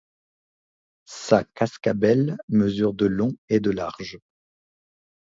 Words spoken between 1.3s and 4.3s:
cascabelle mesure de long et de large.